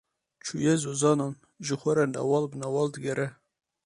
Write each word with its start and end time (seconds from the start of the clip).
Çûye 0.45 0.73
zozanan, 0.83 1.33
ji 1.65 1.75
xwe 1.81 1.91
re 1.97 2.05
newal 2.13 2.45
bi 2.51 2.57
newal 2.61 2.87
digere. 2.93 3.27